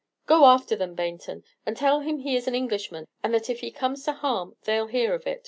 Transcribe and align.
"Go 0.25 0.45
after 0.45 0.75
them, 0.75 0.95
Baynton; 0.95 1.43
tell 1.75 1.99
them 2.01 2.17
he 2.17 2.35
is 2.35 2.47
an 2.47 2.55
Englishman, 2.55 3.05
and 3.23 3.35
that 3.35 3.51
if 3.51 3.59
he 3.59 3.69
comes 3.69 4.03
to 4.05 4.13
harm 4.13 4.55
they 4.63 4.81
'll 4.81 4.87
hear 4.87 5.13
of 5.13 5.27
it!" 5.27 5.39